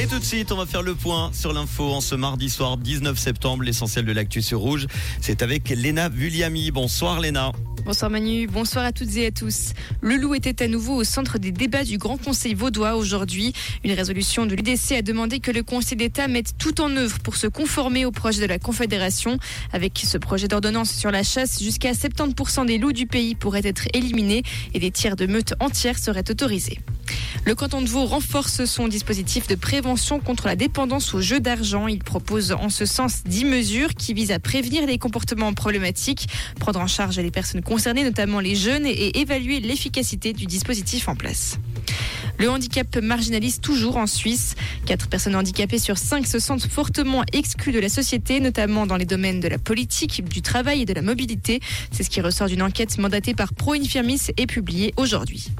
[0.00, 2.76] Et tout de suite, on va faire le point sur l'info en ce mardi soir
[2.76, 3.64] 19 septembre.
[3.64, 4.86] L'essentiel de l'actu sur Rouge,
[5.20, 6.70] c'est avec Léna Vulliami.
[6.70, 7.50] Bonsoir Léna.
[7.84, 9.72] Bonsoir Manu, bonsoir à toutes et à tous.
[10.00, 13.52] Le loup était à nouveau au centre des débats du Grand Conseil vaudois aujourd'hui.
[13.82, 17.34] Une résolution de l'UDC a demandé que le Conseil d'État mette tout en œuvre pour
[17.34, 19.38] se conformer au projet de la Confédération.
[19.72, 23.88] Avec ce projet d'ordonnance sur la chasse, jusqu'à 70% des loups du pays pourraient être
[23.94, 24.44] éliminés
[24.74, 26.78] et des tirs de meutes entières seraient autorisés.
[27.44, 31.86] Le canton de Vaud renforce son dispositif de prévention contre la dépendance aux jeux d'argent.
[31.86, 36.28] Il propose en ce sens 10 mesures qui visent à prévenir les comportements problématiques,
[36.60, 41.16] prendre en charge les personnes concernées, notamment les jeunes, et évaluer l'efficacité du dispositif en
[41.16, 41.58] place.
[42.38, 44.54] Le handicap marginalise toujours en Suisse.
[44.86, 49.06] Quatre personnes handicapées sur cinq se sentent fortement exclues de la société, notamment dans les
[49.06, 51.60] domaines de la politique, du travail et de la mobilité.
[51.90, 55.50] C'est ce qui ressort d'une enquête mandatée par Pro Infirmis et publiée aujourd'hui.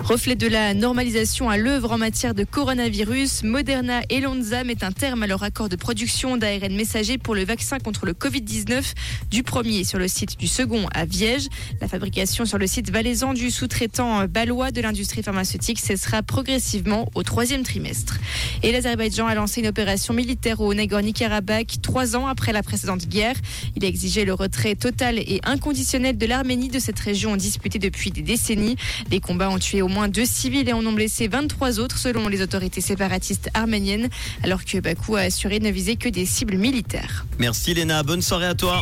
[0.00, 4.92] Reflet de la normalisation à l'œuvre en matière de coronavirus, Moderna et Lonza mettent un
[4.92, 8.82] terme à leur accord de production d'ARN messager pour le vaccin contre le Covid-19,
[9.30, 11.46] du premier sur le site du second à Viège.
[11.80, 17.22] La fabrication sur le site valaisan du sous-traitant balois de l'industrie pharmaceutique cessera progressivement au
[17.22, 18.18] troisième trimestre.
[18.62, 23.36] Et l'Azerbaïdjan a lancé une opération militaire au Nagorno-Karabakh trois ans après la précédente guerre.
[23.76, 28.10] Il a exigé le retrait total et inconditionnel de l'Arménie de cette région disputée depuis
[28.10, 28.76] des décennies.
[29.10, 32.26] Les combats ont tué au moins deux civils et en ont blessé 23 autres selon
[32.28, 34.08] les autorités séparatistes arméniennes,
[34.42, 37.26] alors que Bakou a assuré ne viser que des cibles militaires.
[37.38, 38.80] Merci Léna, bonne soirée à toi.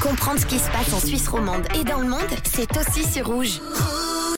[0.00, 3.26] Comprendre ce qui se passe en Suisse romande et dans le monde, c'est aussi sur
[3.26, 3.60] rouge.